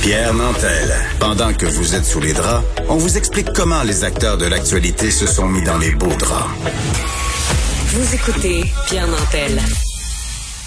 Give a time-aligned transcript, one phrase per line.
[0.00, 0.94] Pierre Nantel.
[1.18, 5.10] Pendant que vous êtes sous les draps, on vous explique comment les acteurs de l'actualité
[5.10, 6.48] se sont mis dans les beaux draps.
[7.88, 9.60] Vous écoutez Pierre Nantel.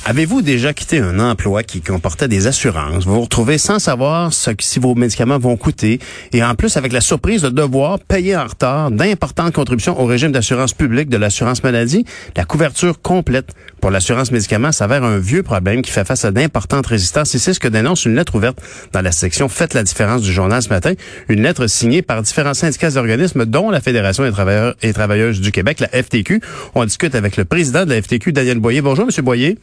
[0.06, 3.06] Avez-vous déjà quitté un emploi qui comportait des assurances?
[3.06, 6.00] Vous vous retrouvez sans savoir ce que, si vos médicaments vont coûter
[6.34, 10.34] et en plus avec la surprise de devoir payer en retard d'importantes contributions au régime
[10.34, 12.04] d'assurance publique de l'assurance maladie.
[12.36, 16.88] La couverture complète pour l'assurance médicaments s'avère un vieux problème qui fait face à d'importantes
[16.88, 18.58] résistances et c'est ce que dénonce une lettre ouverte
[18.92, 20.96] dans la section Faites la différence du journal ce matin.
[21.30, 25.54] Une lettre signée par différents syndicats d'organismes dont la Fédération des travailleurs et travailleuses du
[25.54, 26.42] Québec, la FTQ.
[26.76, 28.82] On discute avec le président de la FTQ, Daniel Boyer.
[28.82, 29.58] Bonjour, Monsieur Boyer.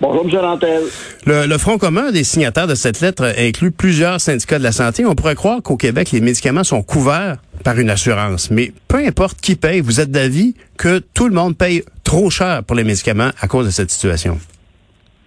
[0.00, 0.30] Bonjour, M.
[0.30, 0.82] Lantel.
[1.26, 5.04] Le, le, Front commun des signataires de cette lettre inclut plusieurs syndicats de la santé.
[5.04, 8.50] On pourrait croire qu'au Québec, les médicaments sont couverts par une assurance.
[8.50, 12.64] Mais peu importe qui paye, vous êtes d'avis que tout le monde paye trop cher
[12.64, 14.38] pour les médicaments à cause de cette situation.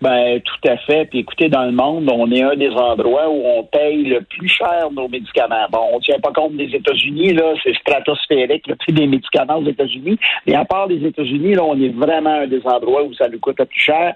[0.04, 1.06] Ben, tout à fait.
[1.06, 4.50] Puis écoutez, dans le monde, on est un des endroits où on paye le plus
[4.50, 5.66] cher nos médicaments.
[5.72, 9.60] Bon, on ne tient pas compte des États-Unis, là, c'est stratosphérique, le prix des médicaments
[9.60, 10.20] aux États-Unis.
[10.46, 13.40] Mais à part les États-Unis, là, on est vraiment un des endroits où ça nous
[13.40, 14.14] coûte le plus cher.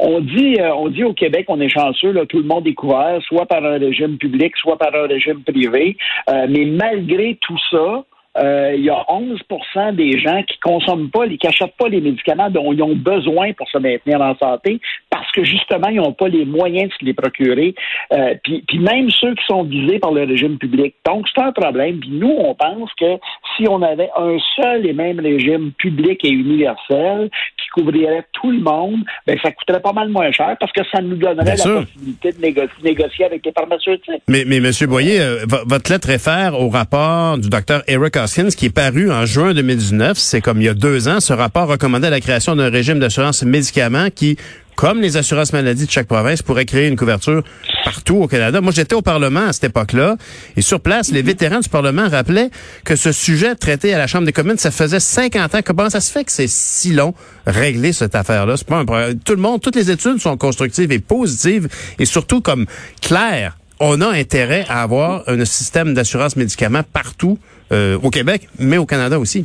[0.00, 2.74] On dit, euh, on dit au Québec, on est chanceux, là, tout le monde est
[2.74, 5.96] couvert, soit par un régime public, soit par un régime privé.
[6.30, 8.02] Euh, mais malgré tout ça,
[8.38, 12.50] euh, il y a 11% des gens qui consomment pas, qui n'achètent pas les médicaments
[12.50, 14.80] dont ils ont besoin pour se maintenir en santé
[15.10, 17.74] parce que justement, ils n'ont pas les moyens de se les procurer.
[18.12, 20.94] Euh, puis, puis même ceux qui sont visés par le régime public.
[21.06, 22.00] Donc, c'est un problème.
[22.00, 23.16] Puis nous, on pense que
[23.56, 28.60] si on avait un seul et même régime public et universel qui couvrirait tout le
[28.60, 32.32] monde, ben, ça coûterait pas mal moins cher parce que ça nous donnerait la possibilité
[32.32, 32.40] de
[32.84, 34.22] négocier, avec les pharmaceutiques.
[34.28, 34.70] Mais, mais M.
[34.88, 39.24] Boyer, euh, votre lettre réfère au rapport du docteur Eric Hoskins qui est paru en
[39.24, 40.16] juin 2019.
[40.16, 41.20] C'est comme il y a deux ans.
[41.20, 44.36] Ce rapport recommandait la création d'un régime d'assurance médicaments qui
[44.78, 47.42] comme les assurances maladies de chaque province, pourrait créer une couverture
[47.84, 48.60] partout au Canada.
[48.60, 50.16] Moi, j'étais au Parlement à cette époque-là,
[50.56, 52.48] et sur place, les vétérans du Parlement rappelaient
[52.84, 55.60] que ce sujet traité à la Chambre des communes, ça faisait 50 ans.
[55.64, 57.12] Comment ça se fait que c'est si long
[57.44, 58.56] régler cette affaire-là?
[58.56, 59.18] C'est pas un problème.
[59.18, 61.66] Tout le monde, toutes les études sont constructives et positives,
[61.98, 62.66] et surtout comme
[63.02, 63.58] claires.
[63.80, 67.36] On a intérêt à avoir un système d'assurance médicaments partout
[67.72, 69.44] euh, au Québec, mais au Canada aussi.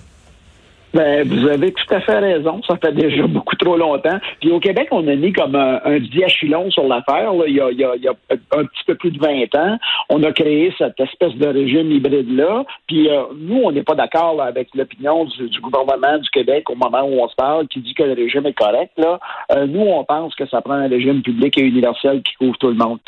[0.93, 2.61] Ben, vous avez tout à fait raison.
[2.67, 4.19] Ça fait déjà beaucoup trop longtemps.
[4.39, 7.31] Puis au Québec, on a mis comme un, un diachylon sur l'affaire.
[7.47, 9.77] Il, y a, il, il y a un petit peu plus de 20 ans.
[10.09, 12.63] On a créé cette espèce de régime hybride-là.
[12.87, 17.03] Puis euh, nous, on n'est pas d'accord avec l'opinion du, gouvernement du Québec au moment
[17.03, 18.91] où on se parle, qui dit que le régime est correct.
[18.97, 19.19] Là.
[19.51, 22.69] Euh, nous, on pense que ça prend un régime public et universel qui couvre tout
[22.69, 22.99] le monde.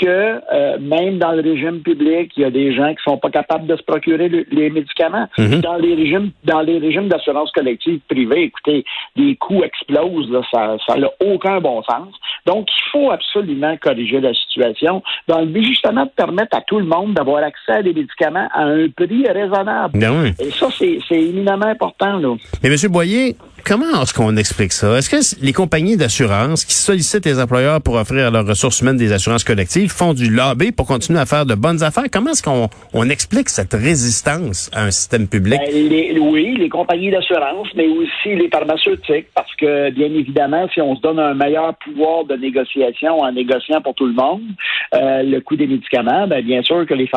[0.00, 3.30] Que euh, même dans le régime public, il y a des gens qui sont pas
[3.30, 5.28] capables de se procurer le, les médicaments.
[5.38, 5.60] Mm-hmm.
[5.60, 8.84] Dans les régimes, dans les régimes de assurance collective privée, écoutez,
[9.16, 12.14] les coûts explosent, là, ça n'a aucun bon sens.
[12.46, 16.78] Donc, il faut absolument corriger la situation dans le but justement de permettre à tout
[16.78, 19.98] le monde d'avoir accès à des médicaments à un prix raisonnable.
[19.98, 20.32] Ben oui.
[20.38, 22.18] Et ça, c'est éminemment important.
[22.18, 22.34] Là.
[22.62, 22.76] Mais M.
[22.90, 24.96] Boyer, comment est-ce qu'on explique ça?
[24.98, 28.96] Est-ce que les compagnies d'assurance qui sollicitent les employeurs pour offrir à leurs ressources humaines
[28.96, 32.04] des assurances collectives font du lobby pour continuer à faire de bonnes affaires?
[32.12, 35.60] Comment est-ce qu'on on explique cette résistance à un système public?
[35.60, 40.96] Ben, oui, les compagnies d'assurance, mais aussi les pharmaceutiques, parce que bien évidemment, si on
[40.96, 44.42] se donne un meilleur pouvoir de négociation en négociant pour tout le monde
[44.94, 47.08] euh, le coût des médicaments, ben, bien sûr que les,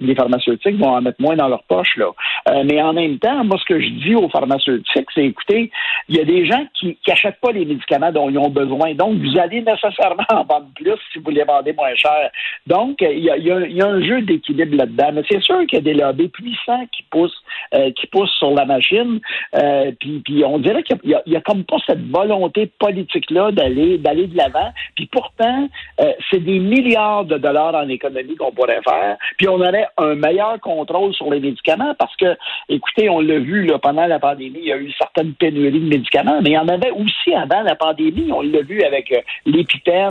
[0.00, 1.96] les pharmaceutiques vont en mettre moins dans leur poche.
[1.96, 2.06] Là.
[2.48, 5.70] Euh, mais en même temps, moi, ce que je dis aux pharmaceutiques, c'est écoutez,
[6.08, 8.94] il y a des gens qui n'achètent pas les médicaments dont ils ont besoin.
[8.94, 12.30] Donc, vous allez nécessairement en vendre plus si vous les vendez moins cher.
[12.66, 15.10] Donc, il y a, il y a un jeu d'équilibre là-dedans.
[15.14, 17.42] Mais c'est sûr qu'il y a des lobbies puissants qui poussent,
[17.74, 19.20] euh, qui poussent sur la machine.
[19.54, 23.98] Euh, puis, puis on dirait qu'il n'y a, a, comme pas cette volonté politique-là d'aller
[23.98, 24.72] d'aller de l'avant.
[24.94, 25.68] Puis pourtant,
[26.00, 29.16] euh, c'est des milliards de dollars en économie qu'on pourrait faire.
[29.36, 32.36] Puis on aurait un meilleur contrôle sur les médicaments parce que,
[32.68, 35.88] écoutez, on l'a vu là, pendant la pandémie, il y a eu certaines pénuries de
[35.88, 38.30] médicaments, mais il y en avait aussi avant la pandémie.
[38.32, 39.20] On l'a vu avec euh,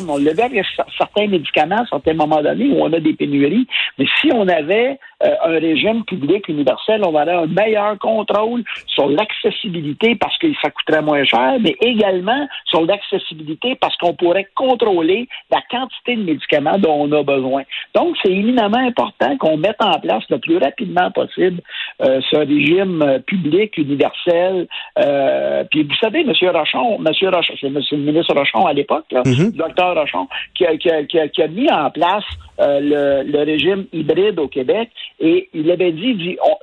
[0.10, 0.66] on l'a vu avec
[0.98, 3.68] certains médicaments à certains moments donnés où on a des pénuries.
[3.98, 9.10] Mais si on avait euh, un régime public universel, on aurait un meilleur contrôle sur
[9.10, 15.28] l'accessibilité parce que ça coûterait moins cher, mais également sur l'accessibilité parce qu'on pourrait contrôler
[15.52, 17.64] la quantité de médicaments dont on a besoin.
[17.96, 21.62] Donc, c'est éminemment important qu'on mette en place le plus rapidement possible
[22.02, 24.68] euh, ce régime euh, public universel.
[25.00, 26.32] Euh, puis vous savez, M.
[26.54, 27.30] Rochon, M.
[27.34, 27.80] Rochon, c'est M.
[27.92, 29.46] le ministre Rochon à l'époque, mm -hmm.
[29.46, 32.26] le docteur Rochon, qui a, qui, a, qui, a, qui a, mis en place
[32.60, 36.56] euh, le, le, régime hybride au Québec et il avait dit, dit on,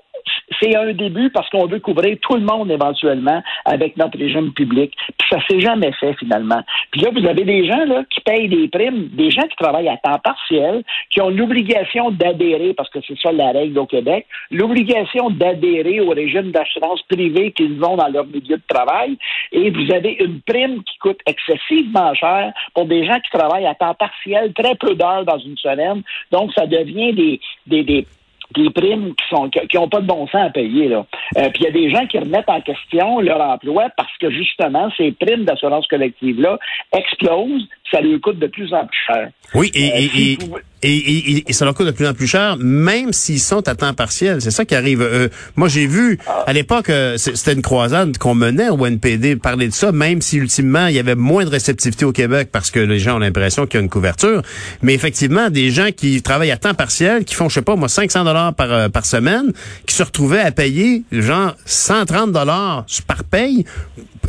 [0.65, 4.95] c'est un début parce qu'on veut couvrir tout le monde éventuellement avec notre régime public.
[5.19, 6.63] Puis ça s'est jamais fait finalement.
[6.91, 9.89] Puis là, vous avez des gens là, qui payent des primes, des gens qui travaillent
[9.89, 14.27] à temps partiel, qui ont l'obligation d'adhérer, parce que c'est ça la règle au Québec,
[14.51, 19.19] l'obligation d'adhérer au régime d'assurance privée qu'ils ont dans leur milieu de travail.
[19.53, 23.75] Et vous avez une prime qui coûte excessivement cher pour des gens qui travaillent à
[23.75, 26.03] temps partiel, très peu d'heures dans une semaine.
[26.31, 28.07] Donc, ça devient des, des, des
[28.55, 31.07] des primes qui sont qui, ont pas de bon sens à payer là.
[31.37, 34.31] Euh, puis il y a des gens qui remettent en question leur emploi parce que
[34.31, 36.59] justement ces primes d'assurance collective là
[36.97, 39.29] explosent, ça leur coûte de plus en plus cher.
[39.55, 43.41] Oui, et, euh, et, et, ça leur coûte de plus en plus cher, même s'ils
[43.41, 44.43] sont à temps partiel.
[44.43, 45.01] C'est ça qui arrive.
[45.03, 49.69] Euh, moi, j'ai vu, à l'époque, euh, c'était une croisade qu'on menait au NPD, parler
[49.69, 52.81] de ça, même si ultimement, il y avait moins de réceptivité au Québec parce que
[52.81, 54.43] les gens ont l'impression qu'il y a une couverture.
[54.83, 57.89] Mais effectivement, des gens qui travaillent à temps partiel, qui font, je sais pas, moi,
[57.89, 59.53] 500 dollars par, euh, par semaine,
[59.87, 63.65] qui se retrouvaient à payer, genre, 130 dollars par paye,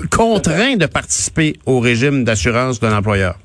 [0.10, 3.38] contraints de participer au régime d'assurance d'un employeur.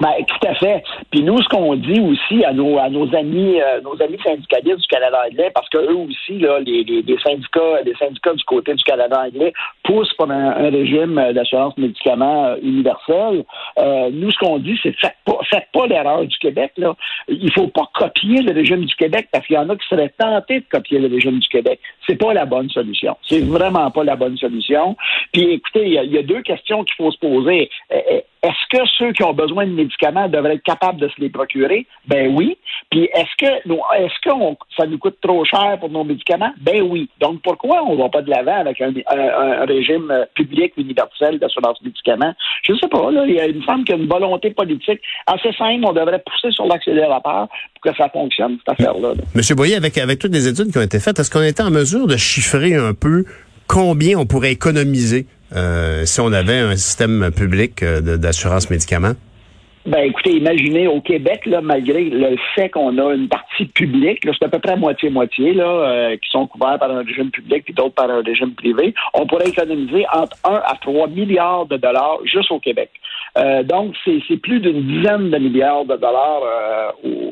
[0.00, 0.82] Ben, tout à fait.
[1.10, 4.80] Puis nous, ce qu'on dit aussi à nos à nos amis euh, nos amis syndicalistes
[4.80, 8.74] du Canada anglais, parce que eux aussi, là, les, les, syndicats, les syndicats du côté
[8.74, 9.54] du Canada anglais
[9.84, 13.44] poussent pour un, régime d'assurance médicaments euh, universel.
[13.78, 16.72] Euh, nous, ce qu'on dit, c'est faites pas faites pas l'erreur du Québec.
[16.76, 16.94] Là.
[17.28, 20.12] Il faut pas copier le régime du Québec parce qu'il y en a qui seraient
[20.18, 21.80] tentés de copier le régime du Québec.
[22.06, 23.16] C'est pas la bonne solution.
[23.22, 24.94] C'est vraiment pas la bonne solution.
[25.32, 27.70] Puis écoutez, il y, a deux questions qu'il faut se poser.
[27.90, 31.86] Est-ce que ceux qui ont besoin de médicaments devraient être capables de se les procurer?
[32.06, 32.58] Ben oui.
[32.90, 34.30] Puis est-ce que est-ce que
[34.76, 36.52] ça nous coûte trop cher pour nos médicaments?
[36.60, 37.08] Ben oui.
[37.20, 38.92] Donc pourquoi on ne va pas de l'avant avec un,
[39.66, 42.34] régime euh, public universel d'assurance médicaments?
[42.62, 43.08] Je ne sais pas.
[43.26, 45.84] Il y a une femme qui a une volonté politique assez simple.
[45.84, 49.12] On devrait pousser sur l'accélérateur pour que ça fonctionne, cette affaire-là.
[49.34, 51.70] Monsieur Boyer, avec, avec toutes les études qui ont été faites, est-ce qu'on était en
[51.70, 53.24] mesure de chiffrer un peu
[53.66, 59.14] combien on pourrait économiser euh, si on avait un système public euh, d'assurance médicaments?
[59.86, 64.44] Ben, écoutez, imaginez au Québec, là, malgré le fait qu'on a une partie publique, c'est
[64.44, 67.94] à peu près moitié-moitié, là, euh, qui sont couverts par un régime public et d'autres
[67.94, 72.50] par un régime privé, on pourrait économiser entre 1 à 3 milliards de dollars juste
[72.50, 72.90] au Québec.
[73.38, 76.90] Euh, donc, c'est plus d'une dizaine de milliards de dollars euh,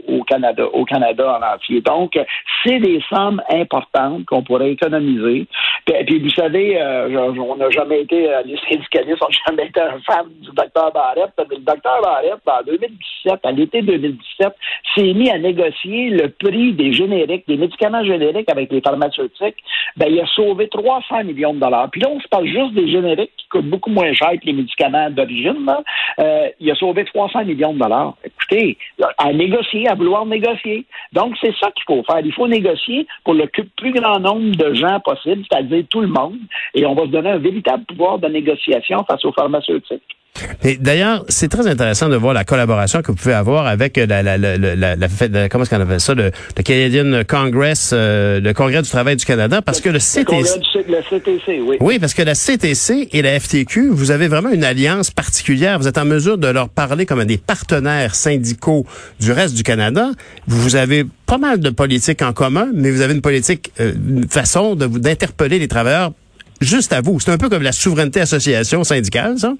[0.08, 1.80] au, Canada, au Canada en entier.
[1.80, 2.16] Donc,
[2.64, 5.48] c'est des sommes importantes qu'on pourrait économiser.
[5.86, 10.50] Puis, vous savez, on n'a jamais été, les syndicalistes n'ont jamais été un fan du
[10.50, 14.48] docteur Barrett, mais le docteur Barrett, en 2017, à l'été 2017,
[14.94, 19.56] s'est mis à négocier le prix des génériques, des médicaments génériques avec les pharmaceutiques.
[19.96, 21.90] Ben, il a sauvé 300 millions de dollars.
[21.90, 24.52] Puis là, on se parle juste des génériques qui coûtent beaucoup moins cher que les
[24.52, 25.70] médicaments d'origine.
[26.18, 28.14] Euh, il a sauvé 300 millions de dollars.
[28.24, 28.78] Écoutez,
[29.18, 30.84] à négocier, à vouloir négocier.
[31.12, 32.20] Donc, c'est ça qu'il faut faire.
[32.24, 33.46] Il faut négocier pour le
[33.76, 36.38] plus grand nombre de gens possible, c'est-à-dire tout le monde.
[36.74, 40.16] Et on va se donner un véritable pouvoir de négociation face aux pharmaceutiques.
[40.64, 44.22] Et d'ailleurs, c'est très intéressant de voir la collaboration que vous pouvez avoir avec la,
[44.22, 48.52] la, la, la, la comment est-ce qu'on appelle ça, le, le Canadian Congress, euh, le
[48.52, 51.76] Congrès du travail du Canada, parce que le CTC, le CTC, oui.
[51.80, 55.78] Oui, parce que la CTC et la FTQ, vous avez vraiment une alliance particulière.
[55.78, 58.86] Vous êtes en mesure de leur parler comme des partenaires syndicaux
[59.20, 60.10] du reste du Canada.
[60.46, 64.28] Vous avez pas mal de politiques en commun, mais vous avez une politique, euh, une
[64.28, 66.12] façon de vous d'interpeller les travailleurs
[66.60, 67.20] juste à vous.
[67.20, 69.52] C'est un peu comme la souveraineté association syndicale, ça?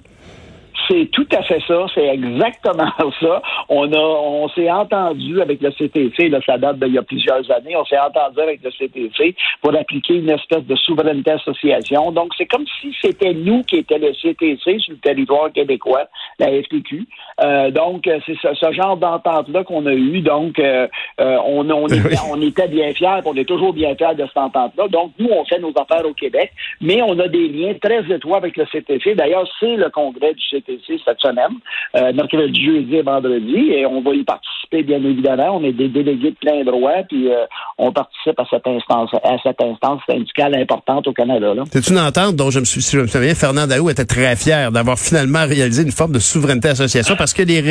[0.87, 3.41] C'est tout à fait ça, c'est exactement ça.
[3.69, 7.49] On a, on s'est entendu avec le CTC, là, ça date d'il y a plusieurs
[7.51, 12.11] années, on s'est entendu avec le CTC pour appliquer une espèce de souveraineté association.
[12.11, 16.05] Donc, c'est comme si c'était nous qui étions le CTC sur le territoire québécois,
[16.39, 17.07] la FTQ.
[17.41, 20.21] Euh, donc, c'est ce, genre d'entente-là qu'on a eu.
[20.21, 20.87] Donc, euh,
[21.19, 24.87] euh, on, était, on était bien fiers, on est toujours bien fiers de cette entente-là.
[24.89, 26.51] Donc, nous, on fait nos affaires au Québec,
[26.81, 29.15] mais on a des liens très étroits avec le CTC.
[29.15, 31.59] D'ailleurs, c'est le congrès du CTC cette semaine,
[31.95, 35.57] euh, mercredi, jeudi et vendredi, et on va y participer, bien évidemment.
[35.57, 37.45] On est des délégués de plein droit, puis euh,
[37.77, 41.53] on participe à cette instance, à cette instance syndicale importante au Canada.
[41.71, 44.35] C'est une entente dont je me suis, si je me souviens, Fernand Daou était très
[44.35, 47.61] fier d'avoir finalement réalisé une forme de souveraineté association parce que les,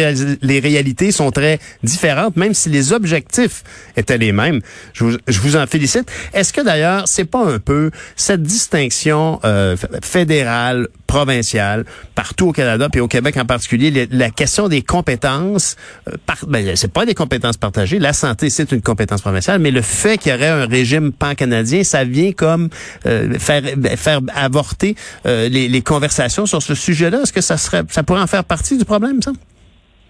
[0.42, 3.62] les réalités sont très différentes, même si les objectifs
[3.96, 4.60] étaient les mêmes.
[4.92, 6.10] Je vous, je vous en félicite.
[6.32, 11.84] Est-ce que d'ailleurs, c'est pas un peu cette distinction euh, fédérale, provinciale,
[12.14, 15.76] partout au Canada, puis au Québec en particulier, la question des compétences,
[16.08, 16.12] euh,
[16.46, 17.98] ben, c'est pas des compétences partagées.
[17.98, 21.84] La santé, c'est une compétence provinciale, mais le fait qu'il y aurait un régime pan-canadien,
[21.84, 22.70] ça vient comme
[23.04, 23.62] euh, faire
[23.96, 24.96] faire avorter
[25.26, 27.22] euh, les, les, conversations sur ce sujet-là.
[27.22, 29.32] Est-ce que ça serait, ça pourrait en faire partie du problème, ça?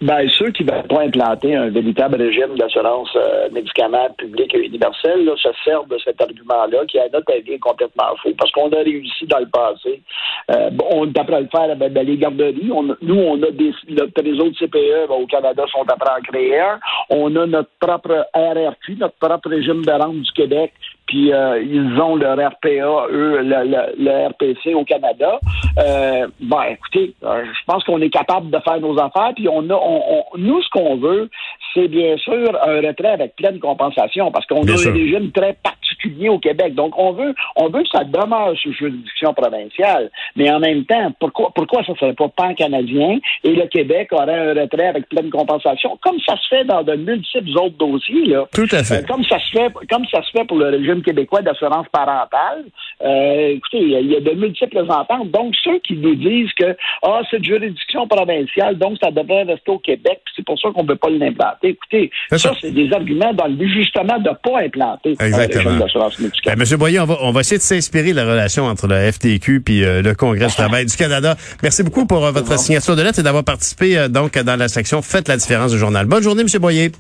[0.05, 4.67] Ben, ceux qui ne veulent pas implanter un véritable régime d'assurance euh, médicaments public et
[4.67, 8.35] universel là, se servent de cet argument-là, qui, à notre avis, est complètement faux.
[8.37, 10.03] Parce qu'on a réussi dans le passé.
[10.51, 12.71] Euh, on est après le faire ben, ben, les garderies.
[13.01, 16.79] Nous, on a des notre réseau de CPE au Canada sont après à créer un.
[17.09, 20.75] On a notre propre RRQ, notre propre régime de rente du Québec
[21.07, 25.39] puis euh, ils ont leur RPA, eux, le, RPC au Canada.
[25.79, 29.69] Euh, ben, écoutez, euh, je pense qu'on est capable de faire nos affaires, puis on
[29.71, 31.29] a, on, nous, ce qu'on veut,
[31.75, 35.84] c'est bien sûr un retrait avec pleine compensation, parce qu'on a un régime très particulier
[36.29, 36.75] au Québec.
[36.75, 41.13] Donc, on veut, on veut que ça demeure sous juridiction provinciale, mais en même temps,
[41.19, 45.31] pourquoi, pourquoi ça ne serait pas pan-canadien et le Québec aurait un retrait avec pleine
[45.31, 48.47] compensation, comme ça se fait dans de multiples autres dossiers, là.
[48.53, 49.07] Tout à fait.
[49.07, 52.65] comme ça se fait, comme ça se fait pour le régime québécois d'assurance parentale.
[53.03, 55.31] Euh, écoutez, il y, a de multiples ententes.
[55.31, 59.71] Donc, ceux qui nous disent que ah, c'est une juridiction provinciale, donc ça devrait rester
[59.71, 61.69] au Québec, c'est pour ça qu'on ne peut pas l'implanter.
[61.69, 65.87] Écoutez, ça, c'est des arguments dans le but justement de ne pas implanter Exactement.
[65.95, 66.55] D'assurance médicale.
[66.55, 69.11] Ben, Monsieur Boyer, on va, on va essayer de s'inspirer de la relation entre le
[69.11, 71.37] FTQ puis euh, le Congrès du travail du Canada.
[71.63, 75.03] Merci beaucoup pour euh, votre signature de lettre et d'avoir participé donc dans la section
[75.03, 76.07] Faites la différence du journal.
[76.07, 76.93] Bonne journée, Monsieur Boyer.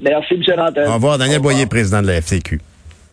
[0.00, 0.42] Merci, M.
[0.56, 0.88] Rantel.
[0.88, 2.60] Au revoir, Daniel Boyer, président de la FTQ.